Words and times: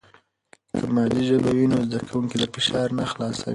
که 0.77 0.83
مادي 0.93 1.21
ژبه 1.27 1.49
وي، 1.55 1.65
نو 1.71 1.77
زده 1.85 1.99
کوونکي 2.09 2.37
د 2.39 2.43
فشار 2.53 2.87
نه 2.97 3.05
خلاص 3.11 3.37
وي. 3.41 3.49